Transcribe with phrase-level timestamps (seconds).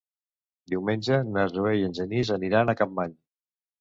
[0.73, 3.15] Diumenge na Zoè i en Genís aniran a Capmany.